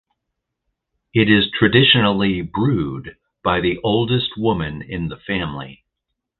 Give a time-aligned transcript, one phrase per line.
[1.13, 5.85] It is traditionally brewed by the "oldest woman in the family".